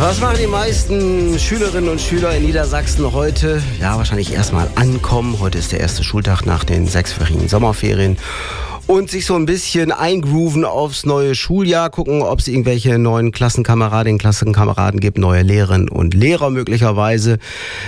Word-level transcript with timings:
Was 0.00 0.18
machen 0.18 0.38
die 0.40 0.46
meisten 0.46 1.38
Schülerinnen 1.38 1.90
und 1.90 2.00
Schüler 2.00 2.34
in 2.34 2.46
Niedersachsen 2.46 3.12
heute? 3.12 3.62
Ja, 3.78 3.98
wahrscheinlich 3.98 4.32
erstmal 4.32 4.70
ankommen. 4.74 5.38
Heute 5.40 5.58
ist 5.58 5.72
der 5.72 5.80
erste 5.80 6.02
Schultag 6.04 6.46
nach 6.46 6.64
den 6.64 6.86
sechswöchigen 6.86 7.48
Sommerferien 7.48 8.16
und 8.90 9.08
sich 9.08 9.24
so 9.24 9.36
ein 9.36 9.46
bisschen 9.46 9.92
eingrooven 9.92 10.64
aufs 10.64 11.06
neue 11.06 11.36
Schuljahr, 11.36 11.90
gucken, 11.90 12.22
ob 12.22 12.40
es 12.40 12.48
irgendwelche 12.48 12.98
neuen 12.98 13.30
Klassenkameradinnen, 13.30 14.18
Klassenkameraden 14.18 14.98
gibt, 14.98 15.16
neue 15.16 15.42
Lehrerinnen 15.42 15.88
und 15.88 16.12
Lehrer 16.12 16.50
möglicherweise, 16.50 17.38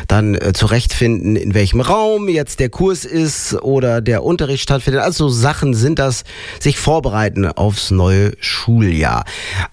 dann 0.07 0.37
äh, 0.37 0.53
zurechtfinden, 0.53 1.35
in 1.35 1.55
welchem 1.55 1.81
Raum 1.81 2.29
jetzt 2.29 2.61
der 2.61 2.69
Kurs 2.69 3.05
ist 3.05 3.61
oder 3.63 4.01
der 4.01 4.23
Unterricht 4.23 4.63
stattfindet. 4.63 5.03
Also 5.03 5.29
Sachen 5.29 5.75
sind 5.75 5.99
das, 5.99 6.23
sich 6.61 6.79
vorbereiten 6.79 7.47
aufs 7.47 7.91
neue 7.91 8.35
Schuljahr. 8.39 9.25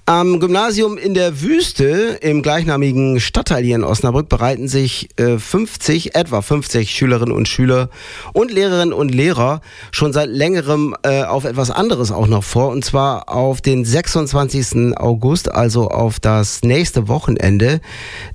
Am 0.07 0.39
Gymnasium 0.39 0.97
in 0.97 1.13
der 1.13 1.41
Wüste 1.41 2.17
im 2.21 2.41
gleichnamigen 2.41 3.19
Stadtteil 3.19 3.63
hier 3.63 3.75
in 3.75 3.83
Osnabrück 3.83 4.29
bereiten 4.29 4.67
sich 4.67 5.09
äh, 5.17 5.37
50, 5.37 6.15
etwa 6.15 6.41
50 6.41 6.89
Schülerinnen 6.89 7.35
und 7.35 7.47
Schüler 7.47 7.91
und 8.33 8.51
Lehrerinnen 8.51 8.93
und 8.93 9.13
Lehrer 9.13 9.61
schon 9.91 10.11
seit 10.11 10.29
längerem 10.29 10.95
äh, 11.03 11.18
äh, 11.19 11.23
auf 11.23 11.45
etwas 11.45 11.71
anderes 11.71 12.11
auch 12.11 12.27
noch 12.27 12.43
vor, 12.43 12.69
und 12.69 12.83
zwar 12.83 13.29
auf 13.29 13.61
den 13.61 13.85
26. 13.85 14.97
August, 14.97 15.51
also 15.51 15.89
auf 15.89 16.19
das 16.19 16.63
nächste 16.63 17.07
Wochenende, 17.07 17.81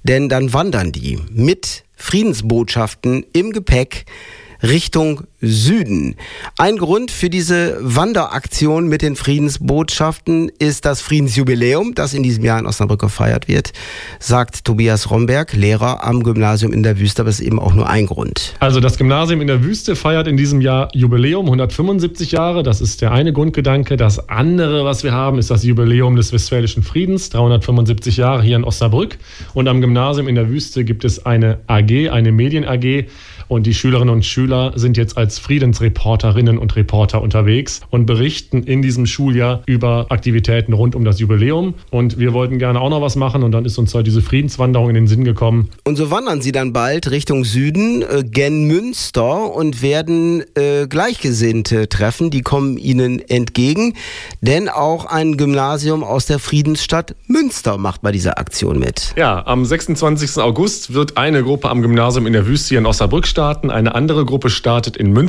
denn 0.03 0.29
dann 0.29 0.53
wandern 0.53 0.93
die 0.93 1.19
mit 1.31 1.85
Friedensbotschaften 1.97 3.25
im 3.33 3.53
Gepäck 3.53 4.07
Richtung 4.63 5.23
Süden. 5.47 6.17
Ein 6.59 6.77
Grund 6.77 7.11
für 7.11 7.31
diese 7.31 7.79
Wanderaktion 7.81 8.89
mit 8.89 9.03
den 9.03 9.17
Friedensbotschaften 9.17 10.51
ist 10.59 10.85
das 10.85 11.01
Friedensjubiläum, 11.01 11.95
das 11.95 12.15
in 12.15 12.23
diesem 12.23 12.45
Jahr 12.45 12.59
in 12.59 12.67
Osnabrück 12.67 13.01
gefeiert 13.01 13.49
wird, 13.49 13.73
sagt 14.19 14.65
Tobias 14.65 15.11
Romberg, 15.11 15.53
Lehrer 15.53 16.05
am 16.05 16.23
Gymnasium 16.23 16.73
in 16.73 16.83
der 16.83 16.99
Wüste, 16.99 17.23
aber 17.23 17.31
es 17.31 17.41
ist 17.41 17.47
eben 17.47 17.59
auch 17.59 17.75
nur 17.75 17.89
ein 17.89 18.07
Grund. 18.07 18.55
Also 18.61 18.81
das 18.81 18.99
Gymnasium 18.99 19.41
in 19.41 19.47
der 19.47 19.63
Wüste 19.63 19.97
feiert 19.97 20.27
in 20.27 20.37
diesem 20.37 20.61
Jahr 20.61 20.89
Jubiläum, 20.93 21.47
175 21.47 22.33
Jahre, 22.33 22.63
das 22.63 22.81
ist 22.81 23.03
der 23.03 23.13
eine 23.13 23.33
Grundgedanke. 23.33 23.97
Das 23.97 24.29
andere, 24.29 24.85
was 24.85 25.05
wir 25.05 25.13
haben, 25.13 25.39
ist 25.39 25.51
das 25.51 25.65
Jubiläum 25.65 26.17
des 26.17 26.33
Westfälischen 26.33 26.83
Friedens, 26.83 27.31
375 27.31 28.17
Jahre 28.17 28.43
hier 28.43 28.57
in 28.57 28.65
Osnabrück. 28.65 29.19
Und 29.55 29.69
am 29.69 29.81
Gymnasium 29.81 30.29
in 30.29 30.35
der 30.35 30.49
Wüste 30.49 30.85
gibt 30.85 31.05
es 31.05 31.25
eine 31.27 31.59
AG, 31.67 32.11
eine 32.11 32.33
Medien 32.33 32.65
AG, 32.65 33.07
und 33.49 33.67
die 33.67 33.75
Schülerinnen 33.75 34.13
und 34.13 34.25
Schüler 34.25 34.73
sind 34.75 34.97
jetzt 34.97 35.17
als 35.19 35.34
Friedensreporterinnen 35.39 36.59
und 36.59 36.77
Reporter 36.77 37.23
unterwegs 37.23 37.81
und 37.91 38.07
berichten 38.07 38.63
in 38.63 38.83
diesem 38.83 39.07
Schuljahr 39.07 39.63
über 39.67 40.07
Aktivitäten 40.11 40.73
rund 40.73 40.95
um 40.95 41.05
das 41.05 41.21
Jubiläum. 41.21 41.75
Und 41.91 42.19
wir 42.19 42.33
wollten 42.33 42.59
gerne 42.59 42.81
auch 42.81 42.91
noch 42.91 43.01
was 43.01 43.17
machen 43.17 43.43
und 43.43 43.53
dann 43.53 43.65
ist 43.65 43.79
uns 43.79 43.95
halt 43.95 44.07
diese 44.07 44.23
Friedenswanderung 44.23 44.89
in 44.89 44.95
den 44.95 45.07
Sinn 45.07 45.25
gekommen. 45.25 45.71
Und 45.85 45.97
so 45.97 46.11
wandern 46.11 46.43
sie 46.43 46.53
dann 46.53 46.73
bald 46.73 47.11
Richtung 47.11 47.45
Süden, 47.45 48.03
äh, 48.03 48.25
gen 48.25 48.67
Münster 48.67 49.55
und 49.55 49.83
werden 49.83 50.43
äh, 50.55 50.87
Gleichgesinnte 50.89 51.89
treffen. 51.89 52.31
Die 52.31 52.43
kommen 52.43 52.79
ihnen 52.79 53.21
entgegen, 53.29 53.95
denn 54.41 54.69
auch 54.69 55.07
ein 55.07 55.37
Gymnasium 55.37 56.05
aus 56.05 56.27
der 56.27 56.39
Friedensstadt 56.39 57.15
Münster 57.27 57.79
macht 57.79 58.03
bei 58.03 58.13
dieser 58.13 58.39
Aktion 58.39 58.79
mit. 58.79 59.15
Ja, 59.17 59.47
am 59.47 59.65
26. 59.65 60.39
August 60.39 60.95
wird 60.95 61.17
eine 61.17 61.43
Gruppe 61.43 61.69
am 61.71 61.83
Gymnasium 61.83 62.27
in 62.27 62.33
der 62.33 62.47
Wüste 62.47 62.71
hier 62.71 62.79
in 62.79 62.87
Osnabrück 62.87 63.27
starten, 63.27 63.71
eine 63.71 63.95
andere 63.95 64.25
Gruppe 64.25 64.51
startet 64.51 64.97
in 64.97 65.13
Münster. 65.13 65.24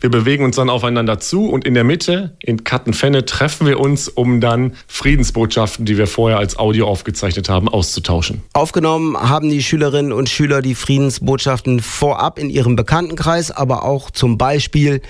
Wir 0.00 0.10
bewegen 0.10 0.44
uns 0.44 0.56
dann 0.56 0.70
aufeinander 0.70 1.20
zu 1.20 1.48
und 1.48 1.64
in 1.64 1.74
der 1.74 1.84
Mitte, 1.84 2.36
in 2.40 2.64
Kattenfenne, 2.64 3.24
treffen 3.24 3.66
wir 3.66 3.80
uns, 3.80 4.08
um 4.08 4.40
dann 4.40 4.74
Friedensbotschaften, 4.86 5.84
die 5.84 5.98
wir 5.98 6.06
vorher 6.06 6.38
als 6.38 6.58
Audio 6.58 6.86
aufgezeichnet 6.86 7.48
haben, 7.48 7.68
auszutauschen. 7.68 8.42
Aufgenommen 8.52 9.16
haben 9.16 9.48
die 9.48 9.62
Schülerinnen 9.62 10.12
und 10.12 10.28
Schüler 10.28 10.62
die 10.62 10.74
Friedensbotschaften 10.74 11.80
vorab 11.80 12.38
in 12.38 12.50
ihrem 12.50 12.76
Bekanntenkreis, 12.76 13.50
aber 13.50 13.84
auch 13.84 14.10
zum 14.10 14.38
Beispiel 14.38 15.00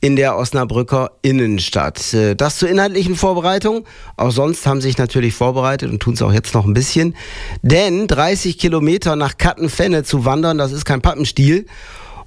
in 0.00 0.16
der 0.16 0.36
Osnabrücker 0.36 1.12
Innenstadt. 1.22 2.14
Äh, 2.14 2.36
das 2.36 2.58
zur 2.58 2.68
inhaltlichen 2.68 3.16
Vorbereitung. 3.16 3.84
Auch 4.16 4.30
sonst 4.30 4.66
haben 4.66 4.80
sich 4.80 4.98
natürlich 4.98 5.34
vorbereitet 5.34 5.90
und 5.90 6.00
tun 6.00 6.14
es 6.14 6.22
auch 6.22 6.32
jetzt 6.32 6.54
noch 6.54 6.64
ein 6.64 6.74
bisschen. 6.74 7.16
Denn 7.62 8.06
30 8.06 8.58
Kilometer 8.58 9.16
nach 9.16 9.38
Kattenfenne 9.38 10.04
zu 10.04 10.24
wandern, 10.24 10.58
das 10.58 10.72
ist 10.72 10.84
kein 10.84 11.00
Pappenstiel. 11.00 11.66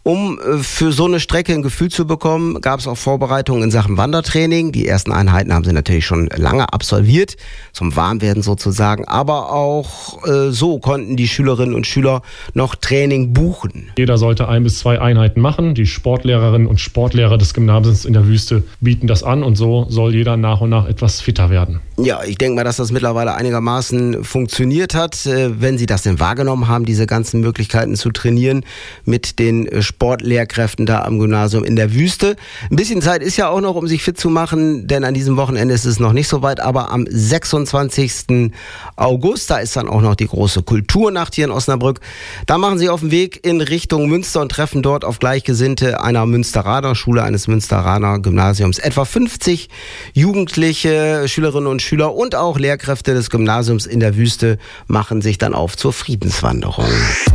Um 0.03 0.39
äh, 0.39 0.57
für 0.57 0.91
so 0.91 1.05
eine 1.05 1.19
Strecke 1.19 1.53
ein 1.53 1.61
Gefühl 1.61 1.89
zu 1.89 2.07
bekommen, 2.07 2.59
gab 2.61 2.79
es 2.79 2.87
auch 2.87 2.97
Vorbereitungen 2.97 3.63
in 3.63 3.71
Sachen 3.71 3.97
Wandertraining. 3.97 4.71
Die 4.71 4.87
ersten 4.87 5.11
Einheiten 5.11 5.53
haben 5.53 5.63
sie 5.63 5.73
natürlich 5.73 6.05
schon 6.05 6.27
lange 6.35 6.73
absolviert, 6.73 7.37
zum 7.71 7.95
Warmwerden 7.95 8.41
sozusagen. 8.41 9.05
Aber 9.05 9.51
auch 9.51 10.25
äh, 10.25 10.49
so 10.49 10.79
konnten 10.79 11.17
die 11.17 11.27
Schülerinnen 11.27 11.75
und 11.75 11.85
Schüler 11.85 12.23
noch 12.55 12.73
Training 12.73 13.33
buchen. 13.33 13.91
Jeder 13.97 14.17
sollte 14.17 14.47
ein 14.47 14.63
bis 14.63 14.79
zwei 14.79 14.99
Einheiten 14.99 15.39
machen. 15.39 15.75
Die 15.75 15.85
Sportlehrerinnen 15.85 16.67
und 16.67 16.79
Sportlehrer 16.79 17.37
des 17.37 17.53
Gymnasiums 17.53 18.05
in 18.05 18.13
der 18.13 18.25
Wüste 18.25 18.63
bieten 18.79 19.05
das 19.05 19.23
an 19.23 19.43
und 19.43 19.55
so 19.55 19.85
soll 19.89 20.15
jeder 20.15 20.35
nach 20.35 20.61
und 20.61 20.71
nach 20.71 20.87
etwas 20.87 21.21
fitter 21.21 21.51
werden. 21.51 21.79
Ja, 21.97 22.23
ich 22.23 22.39
denke 22.39 22.55
mal, 22.55 22.63
dass 22.63 22.77
das 22.77 22.91
mittlerweile 22.91 23.35
einigermaßen 23.35 24.23
funktioniert 24.23 24.95
hat, 24.95 25.27
äh, 25.27 25.61
wenn 25.61 25.77
Sie 25.77 25.85
das 25.85 26.01
denn 26.01 26.19
wahrgenommen 26.19 26.67
haben, 26.67 26.85
diese 26.85 27.05
ganzen 27.05 27.41
Möglichkeiten 27.41 27.95
zu 27.95 28.09
trainieren 28.09 28.65
mit 29.05 29.37
den 29.37 29.67
äh, 29.67 29.83
Sportlehrkräften 29.91 30.85
da 30.85 31.03
am 31.03 31.19
Gymnasium 31.19 31.63
in 31.63 31.75
der 31.75 31.93
Wüste. 31.93 32.35
Ein 32.69 32.75
bisschen 32.75 33.01
Zeit 33.01 33.21
ist 33.21 33.37
ja 33.37 33.49
auch 33.49 33.61
noch, 33.61 33.75
um 33.75 33.87
sich 33.87 34.03
fit 34.03 34.17
zu 34.17 34.29
machen, 34.29 34.87
denn 34.87 35.03
an 35.03 35.13
diesem 35.13 35.37
Wochenende 35.37 35.73
ist 35.73 35.85
es 35.85 35.99
noch 35.99 36.13
nicht 36.13 36.27
so 36.27 36.41
weit, 36.41 36.59
aber 36.59 36.91
am 36.91 37.05
26. 37.07 38.51
August, 38.95 39.49
da 39.49 39.57
ist 39.57 39.75
dann 39.75 39.89
auch 39.89 40.01
noch 40.01 40.15
die 40.15 40.27
große 40.27 40.63
Kulturnacht 40.63 41.35
hier 41.35 41.45
in 41.45 41.51
Osnabrück. 41.51 41.99
Da 42.45 42.57
machen 42.57 42.79
sie 42.79 42.89
auf 42.89 43.01
den 43.01 43.11
Weg 43.11 43.45
in 43.45 43.61
Richtung 43.61 44.07
Münster 44.07 44.41
und 44.41 44.49
treffen 44.49 44.81
dort 44.81 45.03
auf 45.03 45.19
Gleichgesinnte 45.19 46.01
einer 46.01 46.25
Münsteraner 46.25 46.95
Schule, 46.95 47.23
eines 47.23 47.47
Münsteraner 47.47 48.19
Gymnasiums. 48.19 48.79
Etwa 48.79 49.05
50 49.05 49.69
jugendliche 50.13 51.27
Schülerinnen 51.27 51.67
und 51.67 51.81
Schüler 51.81 52.15
und 52.15 52.35
auch 52.35 52.57
Lehrkräfte 52.57 53.13
des 53.13 53.29
Gymnasiums 53.29 53.85
in 53.85 53.99
der 53.99 54.15
Wüste 54.15 54.57
machen 54.87 55.21
sich 55.21 55.37
dann 55.37 55.53
auf 55.53 55.75
zur 55.75 55.91
Friedenswanderung. 55.91 56.87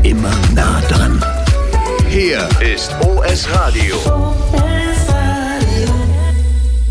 Immer 0.02 0.32
nah 0.54 0.80
dran 0.88 1.22
hier 2.08 2.48
ist 2.60 2.94
OS 3.00 3.48
Radio. 3.54 4.75